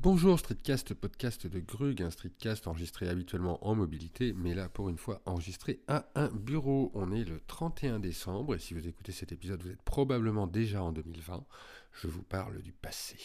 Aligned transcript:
Bonjour 0.00 0.38
Streetcast, 0.38 0.94
podcast 0.94 1.48
de 1.48 1.58
Grug, 1.58 2.00
un 2.04 2.10
streetcast 2.12 2.68
enregistré 2.68 3.08
habituellement 3.08 3.66
en 3.66 3.74
mobilité, 3.74 4.32
mais 4.32 4.54
là 4.54 4.68
pour 4.68 4.88
une 4.88 4.96
fois 4.96 5.20
enregistré 5.26 5.80
à 5.88 6.06
un 6.14 6.28
bureau. 6.28 6.92
On 6.94 7.10
est 7.10 7.24
le 7.24 7.40
31 7.48 7.98
décembre 7.98 8.54
et 8.54 8.60
si 8.60 8.74
vous 8.74 8.86
écoutez 8.86 9.10
cet 9.10 9.32
épisode, 9.32 9.60
vous 9.60 9.70
êtes 9.70 9.82
probablement 9.82 10.46
déjà 10.46 10.84
en 10.84 10.92
2020. 10.92 11.44
Je 12.00 12.06
vous 12.06 12.22
parle 12.22 12.62
du 12.62 12.72
passé. 12.72 13.16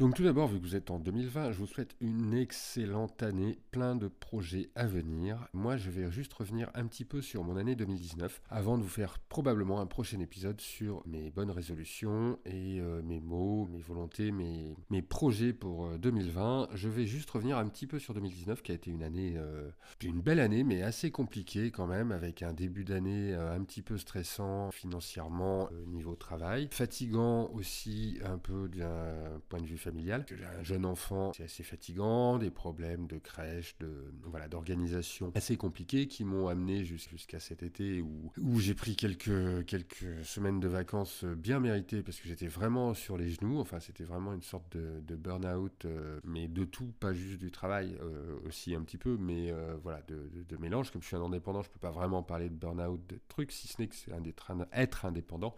Donc 0.00 0.14
tout 0.14 0.22
d'abord, 0.22 0.48
vu 0.48 0.58
que 0.58 0.64
vous 0.64 0.76
êtes 0.76 0.90
en 0.90 0.98
2020, 0.98 1.52
je 1.52 1.58
vous 1.58 1.66
souhaite 1.66 1.94
une 2.00 2.32
excellente 2.32 3.22
année, 3.22 3.58
plein 3.70 3.94
de 3.94 4.08
projets 4.08 4.70
à 4.74 4.86
venir. 4.86 5.46
Moi, 5.52 5.76
je 5.76 5.90
vais 5.90 6.10
juste 6.10 6.32
revenir 6.32 6.70
un 6.72 6.86
petit 6.86 7.04
peu 7.04 7.20
sur 7.20 7.44
mon 7.44 7.54
année 7.54 7.74
2019 7.74 8.40
avant 8.48 8.78
de 8.78 8.82
vous 8.82 8.88
faire 8.88 9.18
probablement 9.28 9.78
un 9.78 9.84
prochain 9.84 10.18
épisode 10.20 10.58
sur 10.58 11.02
mes 11.06 11.30
bonnes 11.30 11.50
résolutions 11.50 12.38
et 12.46 12.80
euh, 12.80 13.02
mes 13.02 13.20
mots, 13.20 13.68
mes 13.70 13.82
volontés, 13.82 14.32
mes, 14.32 14.74
mes 14.88 15.02
projets 15.02 15.52
pour 15.52 15.86
2020. 15.98 16.62
Euh, 16.62 16.66
je 16.76 16.88
vais 16.88 17.04
juste 17.04 17.28
revenir 17.28 17.58
un 17.58 17.68
petit 17.68 17.86
peu 17.86 17.98
sur 17.98 18.14
2019 18.14 18.62
qui 18.62 18.72
a 18.72 18.76
été 18.76 18.90
une 18.90 19.02
année, 19.02 19.34
euh, 19.36 19.68
une 20.02 20.22
belle 20.22 20.40
année, 20.40 20.64
mais 20.64 20.80
assez 20.80 21.10
compliquée 21.10 21.70
quand 21.70 21.86
même, 21.86 22.10
avec 22.10 22.42
un 22.42 22.54
début 22.54 22.86
d'année 22.86 23.34
un 23.34 23.62
petit 23.64 23.82
peu 23.82 23.98
stressant 23.98 24.70
financièrement, 24.70 25.68
niveau 25.88 26.14
travail, 26.14 26.68
fatigant 26.70 27.50
aussi 27.52 28.18
un 28.24 28.38
peu 28.38 28.66
d'un 28.70 29.42
point 29.50 29.60
de 29.60 29.66
vue 29.66 29.76
familial 29.76 29.89
j'ai 29.96 30.44
un 30.44 30.62
jeune 30.62 30.84
enfant, 30.84 31.32
c'est 31.34 31.44
assez 31.44 31.62
fatigant, 31.62 32.38
des 32.38 32.50
problèmes 32.50 33.06
de 33.06 33.18
crèche, 33.18 33.76
de 33.78 33.90
voilà, 34.24 34.48
d'organisation 34.48 35.32
assez 35.34 35.56
compliqués 35.56 36.06
qui 36.06 36.24
m'ont 36.24 36.48
amené 36.48 36.84
jusqu'à 36.84 37.40
cet 37.40 37.62
été 37.62 38.00
où, 38.00 38.32
où 38.40 38.60
j'ai 38.60 38.74
pris 38.74 38.96
quelques, 38.96 39.64
quelques 39.66 40.24
semaines 40.24 40.60
de 40.60 40.68
vacances 40.68 41.24
bien 41.24 41.60
méritées 41.60 42.02
parce 42.02 42.20
que 42.20 42.28
j'étais 42.28 42.46
vraiment 42.46 42.94
sur 42.94 43.16
les 43.16 43.30
genoux. 43.30 43.58
Enfin, 43.58 43.80
c'était 43.80 44.04
vraiment 44.04 44.32
une 44.32 44.42
sorte 44.42 44.76
de, 44.76 45.00
de 45.00 45.16
burn-out, 45.16 45.84
euh, 45.84 46.20
mais 46.24 46.48
de 46.48 46.64
tout, 46.64 46.92
pas 47.00 47.12
juste 47.12 47.38
du 47.38 47.50
travail 47.50 47.96
euh, 48.00 48.38
aussi 48.46 48.74
un 48.74 48.82
petit 48.82 48.98
peu, 48.98 49.16
mais 49.18 49.50
euh, 49.50 49.76
voilà, 49.82 50.02
de, 50.08 50.56
mélange. 50.58 50.90
Comme 50.90 51.02
je 51.02 51.06
suis 51.06 51.16
un 51.16 51.22
indépendant, 51.22 51.62
je 51.62 51.70
peux 51.70 51.78
pas 51.78 51.90
vraiment 51.90 52.22
parler 52.22 52.48
de 52.48 52.54
burn-out, 52.54 53.00
de 53.08 53.18
trucs, 53.28 53.52
si 53.52 53.68
ce 53.68 53.80
n'est 53.80 53.88
que 53.88 53.94
c'est 53.94 54.12
un 54.12 54.20
des 54.20 54.34
être 54.72 55.04
indépendant. 55.04 55.54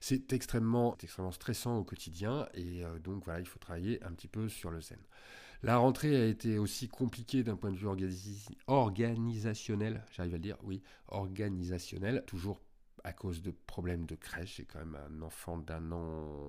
C'est 0.00 0.32
extrêmement, 0.32 0.96
extrêmement 1.02 1.32
stressant 1.32 1.78
au 1.78 1.84
quotidien 1.84 2.48
et 2.54 2.82
donc 3.02 3.24
voilà, 3.24 3.40
il 3.40 3.46
faut 3.46 3.58
un 3.70 4.12
petit 4.12 4.28
peu 4.28 4.48
sur 4.48 4.70
le 4.70 4.80
zen. 4.80 4.98
La 5.62 5.76
rentrée 5.76 6.16
a 6.16 6.24
été 6.24 6.58
aussi 6.58 6.88
compliquée 6.88 7.42
d'un 7.42 7.56
point 7.56 7.70
de 7.70 7.76
vue 7.76 7.88
organisationnel, 8.66 10.02
j'arrive 10.12 10.32
à 10.34 10.36
le 10.36 10.42
dire, 10.42 10.56
oui, 10.62 10.82
organisationnel, 11.08 12.24
toujours 12.26 12.62
à 13.04 13.12
cause 13.12 13.42
de 13.42 13.50
problèmes 13.66 14.06
de 14.06 14.14
crèche. 14.14 14.56
J'ai 14.56 14.64
quand 14.64 14.78
même 14.78 14.96
un 14.96 15.22
enfant 15.22 15.58
d'un 15.58 15.92
an, 15.92 16.48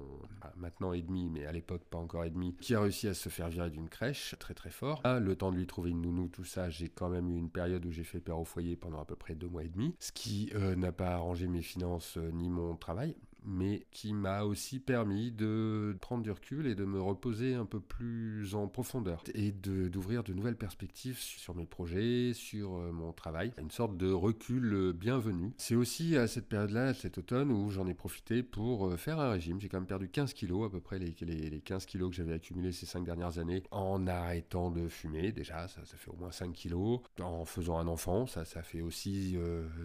maintenant 0.56 0.94
et 0.94 1.02
demi, 1.02 1.30
mais 1.30 1.46
à 1.46 1.52
l'époque 1.52 1.84
pas 1.84 1.98
encore 1.98 2.26
et 2.26 2.30
demi, 2.30 2.56
qui 2.62 2.76
a 2.76 2.82
réussi 2.82 3.08
à 3.08 3.14
se 3.14 3.30
faire 3.30 3.50
virer 3.50 3.70
d'une 3.70 3.90
crèche 3.90 4.36
très 4.40 4.54
très 4.54 4.70
fort. 4.70 5.02
Ah, 5.04 5.20
le 5.20 5.36
temps 5.36 5.52
de 5.52 5.58
lui 5.58 5.68
trouver 5.68 5.92
une 5.92 6.02
nounou, 6.02 6.28
tout 6.28 6.46
ça, 6.46 6.70
j'ai 6.70 6.90
quand 6.90 7.10
même 7.10 7.30
eu 7.30 7.38
une 7.38 7.50
période 7.50 7.86
où 7.86 7.92
j'ai 7.92 8.04
fait 8.04 8.20
peur 8.20 8.40
au 8.40 8.46
foyer 8.46 8.76
pendant 8.76 9.02
à 9.02 9.06
peu 9.06 9.16
près 9.16 9.36
deux 9.36 9.48
mois 9.48 9.64
et 9.64 9.70
demi, 9.70 9.96
ce 10.00 10.12
qui 10.12 10.52
euh, 10.56 10.76
n'a 10.76 10.92
pas 10.92 11.12
arrangé 11.12 11.48
mes 11.48 11.62
finances 11.62 12.18
euh, 12.18 12.32
ni 12.32 12.50
mon 12.50 12.76
travail 12.76 13.16
mais 13.46 13.86
qui 13.92 14.14
m'a 14.14 14.44
aussi 14.44 14.80
permis 14.80 15.32
de 15.32 15.96
prendre 16.02 16.24
du 16.24 16.32
recul 16.32 16.68
et 16.68 16.76
de 16.76 16.86
me 16.86 17.02
reposer 17.02 17.56
un 17.56 17.66
peu 17.66 17.80
plus 17.80 18.56
en 18.56 18.68
profondeur 18.68 19.24
et 19.34 19.52
d'ouvrir 19.52 20.24
de, 20.24 20.34
nouvelles 20.34 20.58
perspectives 20.58 21.18
sur 21.18 21.56
mes 21.56 21.66
projets, 21.66 22.34
sur 22.34 22.76
euh, 22.76 22.92
mon 22.92 23.12
travail. 23.12 23.52
Une 23.60 23.72
sorte 23.72 23.98
de 23.98 24.12
recul 24.12 24.94
bienvenu. 24.94 25.54
C'est 25.58 25.76
aussi 25.76 26.16
à 26.18 26.28
cette 26.28 26.48
période-là, 26.48 26.94
cet 26.94 27.18
automne, 27.18 27.52
où 27.52 27.70
j'en 27.70 27.88
ai 27.88 27.94
profité 27.94 28.44
pour 28.44 28.88
euh, 28.88 28.98
faire 28.98 29.20
un 29.20 29.32
régime. 29.32 29.60
J'ai 29.60 29.70
quand 29.70 29.80
même 29.80 29.88
perdu 29.88 30.10
15 30.10 30.34
kilos, 30.34 30.68
à 30.68 30.70
peu 30.70 30.80
près 30.80 31.00
les, 31.00 31.16
les, 31.22 31.62
15 31.62 31.86
kilos 31.86 32.10
que 32.10 32.16
j'avais 32.16 32.34
accumulés 32.34 32.72
ces 32.72 32.86
5 32.86 33.04
dernières 33.04 33.40
années, 33.40 33.64
en 33.72 34.08
arrêtant 34.08 34.72
de 34.72 34.88
fumer. 34.88 35.32
Déjà, 35.32 35.68
ça, 35.68 35.82
fait 35.86 36.10
au 36.10 36.16
moins 36.16 36.32
5 36.32 36.54
kilos. 36.54 37.02
En 37.20 37.46
faisant 37.46 37.78
un 37.78 37.88
enfant, 37.88 38.26
ça, 38.28 38.46
ça 38.46 38.64
fait 38.64 38.82
aussi 38.82 39.38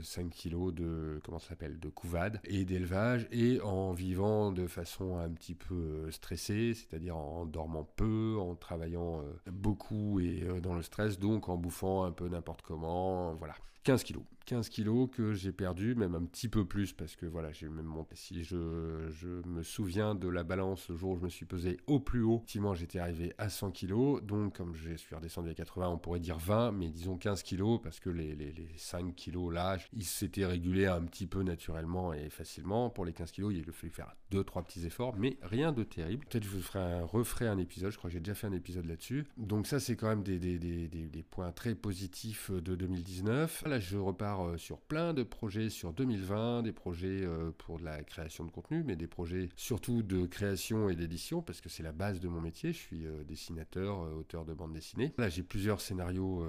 5 0.02 0.26
euh, 0.26 0.28
kilos 0.30 0.74
de, 0.74 1.20
comment 1.24 1.38
ça 1.38 1.50
s'appelle, 1.50 1.78
de 1.78 1.88
couvade 1.88 2.40
et 2.44 2.64
d'élevage. 2.64 3.26
Et 3.30 3.45
en 3.62 3.92
vivant 3.92 4.52
de 4.52 4.66
façon 4.66 5.18
un 5.18 5.30
petit 5.30 5.54
peu 5.54 5.74
euh, 5.74 6.10
stressée, 6.10 6.74
c'est-à-dire 6.74 7.16
en 7.16 7.46
dormant 7.46 7.88
peu, 7.96 8.36
en 8.38 8.54
travaillant 8.54 9.20
euh, 9.20 9.50
beaucoup 9.50 10.20
et 10.20 10.42
euh, 10.42 10.60
dans 10.60 10.74
le 10.74 10.82
stress, 10.82 11.18
donc 11.18 11.48
en 11.48 11.56
bouffant 11.56 12.04
un 12.04 12.12
peu 12.12 12.28
n'importe 12.28 12.62
comment, 12.62 13.34
voilà. 13.34 13.54
15 13.84 14.02
kilos. 14.04 14.22
15 14.46 14.68
kilos 14.68 15.08
que 15.12 15.34
j'ai 15.34 15.52
perdu, 15.52 15.94
même 15.96 16.14
un 16.14 16.24
petit 16.24 16.48
peu 16.48 16.64
plus, 16.64 16.92
parce 16.92 17.16
que 17.16 17.26
voilà, 17.26 17.50
j'ai 17.52 17.68
même 17.68 17.84
monté. 17.84 18.14
Si 18.14 18.44
je, 18.44 18.56
me 19.46 19.62
souviens 19.62 20.14
de 20.14 20.28
la 20.28 20.44
balance 20.44 20.88
le 20.88 20.96
jour 20.96 21.10
où 21.10 21.16
je 21.16 21.22
me 21.22 21.28
suis 21.28 21.46
pesé 21.46 21.78
au 21.86 21.98
plus 21.98 22.22
haut, 22.22 22.36
effectivement, 22.38 22.74
j'étais 22.74 23.00
arrivé 23.00 23.34
à 23.38 23.48
100 23.48 23.72
kilos. 23.72 24.22
Donc, 24.22 24.56
comme 24.56 24.74
je 24.74 24.94
suis 24.94 25.14
redescendu 25.14 25.50
à 25.50 25.54
80, 25.54 25.88
on 25.88 25.98
pourrait 25.98 26.20
dire 26.20 26.38
20, 26.38 26.72
mais 26.72 26.90
disons 26.90 27.18
15 27.18 27.42
kilos, 27.42 27.80
parce 27.82 27.98
que 27.98 28.08
les, 28.08 28.36
les, 28.36 28.52
les 28.52 28.68
5 28.76 29.14
kilos 29.16 29.52
là, 29.52 29.78
ils 29.92 30.04
s'étaient 30.04 30.46
régulés 30.46 30.86
un 30.86 31.02
petit 31.02 31.26
peu 31.26 31.42
naturellement 31.42 32.12
et 32.12 32.30
facilement. 32.30 32.88
Pour 32.88 33.04
les 33.04 33.12
15 33.12 33.32
kilos, 33.32 33.52
il 33.52 33.68
a 33.68 33.72
fallu 33.72 33.92
faire 33.92 34.14
2-3 34.30 34.64
petits 34.64 34.86
efforts, 34.86 35.16
mais 35.18 35.38
rien 35.42 35.72
de 35.72 35.82
terrible. 35.82 36.24
Peut-être 36.26 36.44
je 36.44 36.50
vous 36.50 36.62
ferai 36.62 36.78
un, 36.78 37.04
referai 37.04 37.48
un 37.48 37.58
épisode, 37.58 37.90
je 37.90 37.98
crois 37.98 38.10
que 38.10 38.14
j'ai 38.14 38.20
déjà 38.20 38.34
fait 38.34 38.46
un 38.46 38.52
épisode 38.52 38.86
là-dessus. 38.86 39.26
Donc, 39.36 39.66
ça, 39.66 39.80
c'est 39.80 39.96
quand 39.96 40.08
même 40.08 40.22
des, 40.22 40.38
des, 40.38 41.22
points 41.28 41.50
très 41.50 41.74
positifs 41.74 42.52
de 42.52 42.76
2019. 42.76 43.64
Là, 43.66 43.80
je 43.80 43.96
repars 43.96 44.35
euh, 44.42 44.56
sur 44.56 44.80
plein 44.80 45.14
de 45.14 45.22
projets 45.22 45.70
sur 45.70 45.92
2020, 45.92 46.62
des 46.62 46.72
projets 46.72 47.22
euh, 47.22 47.50
pour 47.56 47.78
de 47.78 47.84
la 47.84 48.02
création 48.02 48.44
de 48.44 48.50
contenu, 48.50 48.82
mais 48.84 48.96
des 48.96 49.06
projets 49.06 49.48
surtout 49.56 50.02
de 50.02 50.26
création 50.26 50.88
et 50.88 50.96
d'édition, 50.96 51.42
parce 51.42 51.60
que 51.60 51.68
c'est 51.68 51.82
la 51.82 51.92
base 51.92 52.20
de 52.20 52.28
mon 52.28 52.40
métier. 52.40 52.72
Je 52.72 52.78
suis 52.78 53.06
euh, 53.06 53.24
dessinateur, 53.24 54.00
auteur 54.16 54.44
de 54.44 54.54
bande 54.54 54.72
dessinée. 54.72 55.12
Là, 55.18 55.28
j'ai 55.28 55.42
plusieurs 55.42 55.80
scénarios 55.80 56.44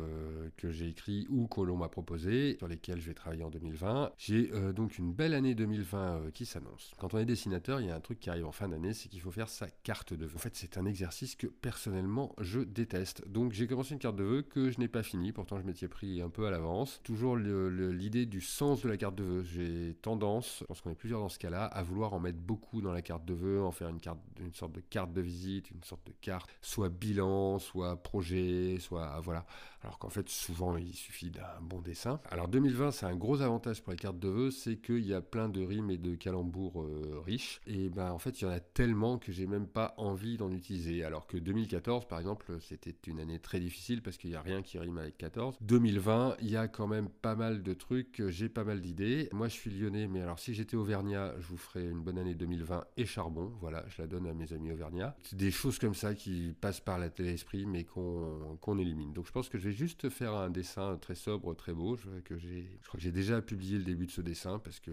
que 0.58 0.72
j'ai 0.72 0.88
écrits 0.88 1.28
ou 1.30 1.48
que 1.48 1.62
l'on 1.62 1.78
m'a 1.78 1.90
proposés, 1.90 2.56
sur 2.58 2.68
lesquels 2.68 3.00
je 3.00 3.08
vais 3.08 3.14
travailler 3.14 3.44
en 3.44 3.50
2020. 3.50 4.12
J'ai 4.18 4.52
donc 4.74 4.98
une 4.98 5.14
belle 5.14 5.34
année 5.34 5.56
2020 5.56 6.32
qui 6.34 6.46
s'annonce. 6.46 6.94
Quand 6.98 7.14
on 7.14 7.18
est 7.18 7.26
dessinateur, 7.26 7.82
il 7.82 7.88
y 7.88 7.92
a 7.92 7.96
un 7.96 8.00
truc 8.00 8.20
qui 8.20 8.30
arrive 8.30 8.46
en 8.46 8.52
fin 8.52 8.70
d'année, 8.70 8.94
c'est 8.94 9.10
qu'il 9.10 9.22
faut 9.22 9.32
faire 9.32 9.50
sa 9.50 9.68
carte 9.84 10.14
de 10.14 10.26
vœux. 10.26 10.36
En 10.36 10.40
fait, 10.40 10.56
c'est 10.56 10.78
un 10.78 10.86
exercice 10.86 11.36
que 11.36 11.48
personnellement 11.48 12.36
je 12.40 12.60
déteste. 12.60 13.28
Donc 13.28 13.54
j'ai 13.54 13.68
commencé 13.68 13.94
une 13.94 14.00
carte 14.00 14.16
de 14.16 14.24
vœux 14.24 14.42
que 14.42 14.70
je 14.70 14.80
n'ai 14.80 14.88
pas 14.88 15.04
finie, 15.04 15.32
pourtant 15.32 15.60
je 15.60 15.66
m'étais 15.66 15.88
pris 15.88 16.22
un 16.22 16.30
peu 16.30 16.46
à 16.46 16.52
l'avance. 16.52 17.02
Toujours 17.04 17.36
l'idée 17.78 18.26
du 18.26 18.42
sens 18.42 18.82
de 18.82 18.90
la 18.90 18.98
carte 18.98 19.16
de 19.16 19.24
vœux. 19.24 19.44
J'ai 19.44 19.96
tendance, 20.02 20.60
je 20.62 20.66
pense 20.66 20.82
qu'on 20.82 20.92
est 20.92 20.96
plusieurs 20.96 21.20
dans 21.20 21.30
ce 21.30 21.40
cas-là, 21.40 21.66
à 21.66 21.84
vouloir 21.84 22.14
en 22.14 22.20
mettre 22.20 22.40
beaucoup 22.40 22.82
dans 22.82 22.92
la 22.92 23.02
carte 23.02 23.26
de 23.26 23.34
vœux, 23.34 23.62
en 23.62 23.72
faire 23.72 23.90
une, 23.90 24.00
carte, 24.00 24.20
une 24.40 24.54
sorte 24.54 24.74
de 24.74 24.82
carte 24.82 25.14
de 25.14 25.22
visite, 25.22 25.72
une 25.72 25.84
sorte 25.84 26.06
de 26.08 26.14
carte, 26.22 26.50
soit 26.62 26.90
bilan, 26.90 27.60
soit 27.60 28.02
projet, 28.02 28.78
soit 28.80 29.20
voilà. 29.22 29.46
Alors 29.82 30.00
qu'en 30.00 30.10
fait, 30.10 30.28
souvent, 30.30 30.76
il 30.76 30.94
suffit 30.94 31.30
d'un 31.30 31.62
bon 31.62 31.82
dessin. 31.82 32.20
Alors 32.30 32.48
2020, 32.48 32.92
c'est 32.92 33.06
un 33.06 33.16
gros 33.16 33.42
avantage 33.42 33.82
pour 33.84 33.92
les 33.92 33.98
cartes 33.98 34.20
de 34.20 34.28
vœux, 34.28 34.52
c'est 34.52 34.78
qu'il 34.78 35.06
y 35.06 35.14
a 35.14 35.22
plein 35.22 35.50
de 35.50 35.64
rimes 35.64 35.92
et 35.92 35.98
de 35.98 36.16
calembours 36.16 36.82
euh, 36.82 37.22
riches. 37.26 37.62
Et 37.68 37.90
ben 37.90 38.12
en 38.12 38.20
fait, 38.20 38.42
il 38.42 38.46
y 38.46 38.48
en 38.48 38.52
a 38.52 38.60
tellement 38.60 39.18
que 39.18 39.32
j'ai 39.32 39.48
même 39.48 39.68
pas 39.68 39.94
envie 39.98 40.38
d'en 40.38 40.52
utiliser. 40.52 41.04
Alors 41.04 41.28
que 41.28 41.38
2014, 41.38 42.08
par 42.08 42.20
exemple, 42.20 42.58
c'était 42.62 42.96
une 43.08 43.20
année 43.20 43.40
très 43.40 43.60
difficile 43.60 44.02
parce 44.02 44.18
qu'il 44.18 44.30
n'y 44.30 44.36
a 44.36 44.42
rien 44.42 44.62
qui 44.62 44.80
rime 44.80 44.98
avec 44.98 45.18
14. 45.18 45.58
2020, 45.62 46.38
il 46.42 46.50
y 46.50 46.58
a 46.58 46.68
quand 46.68 46.88
même 46.88 47.10
pas 47.10 47.36
mal 47.36 47.64
de 47.64 47.67
trucs, 47.74 48.22
j'ai 48.30 48.50
pas 48.50 48.64
mal 48.64 48.82
d'idées. 48.82 49.30
Moi, 49.32 49.48
je 49.48 49.54
suis 49.54 49.70
lyonnais, 49.70 50.08
mais 50.08 50.22
alors 50.22 50.40
si 50.40 50.54
j'étais 50.54 50.76
auvergnat, 50.76 51.34
je 51.40 51.48
vous 51.48 51.58
ferais 51.58 51.86
une 51.86 52.02
bonne 52.02 52.18
année 52.18 52.36
2020 52.36 52.86
et 52.98 53.06
charbon. 53.06 53.54
Voilà, 53.60 53.84
je 53.88 54.02
la 54.02 54.08
donne 54.08 54.28
à 54.28 54.34
mes 54.34 54.54
amis 54.54 54.72
auvergnats. 54.72 55.16
Des 55.34 55.52
choses 55.52 55.80
comme 55.80 55.96
ça 55.96 56.16
qui 56.16 56.56
passent 56.60 56.82
par 56.82 57.00
la 57.00 57.10
télé-esprit, 57.10 57.66
mais 57.66 57.84
qu'on 57.84 58.78
élimine. 58.78 59.14
Donc 59.14 59.28
je 59.28 59.32
pense 59.32 59.50
que 59.50 59.58
je 59.58 59.70
vais 59.70 59.76
juste 59.76 60.10
faire 60.10 60.34
un 60.34 60.50
dessin 60.50 60.98
très 60.98 61.16
sobre, 61.16 61.56
très 61.56 61.74
beau. 61.74 61.96
Je, 61.96 62.10
que 62.22 62.38
je 62.38 62.48
crois 62.88 62.98
que 62.98 63.04
j'ai 63.04 63.12
déjà 63.12 63.42
publié 63.42 63.78
le 63.78 63.84
début 63.84 64.06
de 64.06 64.12
ce 64.12 64.22
dessin 64.22 64.60
parce 64.60 64.80
que. 64.80 64.92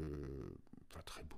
Très 1.04 1.24
beau 1.24 1.36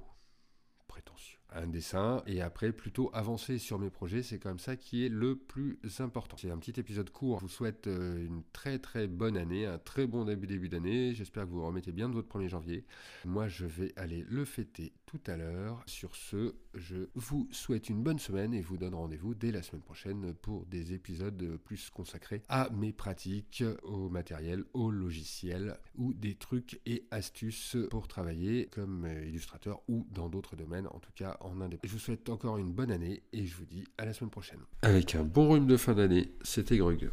prétentieux. 0.86 1.38
Un 1.58 1.68
dessin 1.68 2.22
et 2.26 2.42
après 2.42 2.70
plutôt 2.70 3.10
avancer 3.14 3.56
sur 3.56 3.78
mes 3.78 3.88
projets, 3.88 4.22
c'est 4.22 4.44
même 4.44 4.58
ça 4.58 4.76
qui 4.76 5.06
est 5.06 5.08
le 5.08 5.36
plus 5.36 5.78
important. 6.00 6.36
C'est 6.36 6.50
un 6.50 6.58
petit 6.58 6.78
épisode 6.78 7.08
court. 7.08 7.38
Je 7.40 7.46
vous 7.46 7.50
souhaite 7.50 7.86
euh, 7.86 8.26
une 8.26 8.42
très 8.52 8.78
très 8.78 9.06
bonne 9.06 9.38
année, 9.38 9.64
un 9.64 9.78
très 9.78 10.06
bon 10.06 10.26
début 10.26 10.46
début 10.46 10.68
d'année. 10.68 11.14
J'espère 11.14 11.44
que 11.44 11.50
vous 11.50 11.64
remettez 11.64 11.92
bien 11.92 12.10
de 12.10 12.14
votre 12.14 12.28
1er 12.28 12.48
janvier. 12.48 12.84
Moi, 13.24 13.48
je 13.48 13.64
vais 13.64 13.94
aller 13.96 14.26
le 14.28 14.44
fêter 14.44 14.92
tout 15.06 15.20
à 15.26 15.36
l'heure. 15.36 15.82
Sur 15.86 16.14
ce, 16.14 16.54
je 16.74 17.08
vous 17.14 17.48
souhaite 17.50 17.88
une 17.88 18.02
bonne 18.02 18.18
semaine 18.18 18.52
et 18.52 18.60
vous 18.60 18.76
donne 18.76 18.94
rendez-vous 18.94 19.34
dès 19.34 19.50
la 19.50 19.62
semaine 19.62 19.82
prochaine 19.82 20.34
pour 20.34 20.66
des 20.66 20.92
épisodes 20.92 21.56
plus 21.64 21.88
consacrés 21.88 22.42
à 22.48 22.68
mes 22.70 22.92
pratiques, 22.92 23.64
au 23.82 24.10
matériel, 24.10 24.64
au 24.74 24.90
logiciel 24.90 25.78
ou 25.96 26.12
des 26.12 26.34
trucs 26.34 26.80
et 26.84 27.06
astuces 27.10 27.76
pour 27.90 28.08
travailler 28.08 28.66
comme 28.66 29.08
illustrateur 29.26 29.80
ou 29.88 30.06
dans 30.10 30.28
d'autres 30.28 30.56
domaines 30.56 30.88
en 30.88 30.98
tout 30.98 31.12
cas 31.14 31.38
Je 31.84 31.90
vous 31.90 31.98
souhaite 31.98 32.28
encore 32.28 32.58
une 32.58 32.72
bonne 32.72 32.90
année 32.90 33.22
et 33.32 33.46
je 33.46 33.54
vous 33.56 33.64
dis 33.64 33.84
à 33.98 34.04
la 34.04 34.12
semaine 34.12 34.30
prochaine. 34.30 34.60
Avec 34.82 35.14
un 35.14 35.22
bon 35.22 35.50
rhume 35.50 35.66
de 35.66 35.76
fin 35.76 35.94
d'année, 35.94 36.32
c'était 36.42 36.76
Grug. 36.76 37.10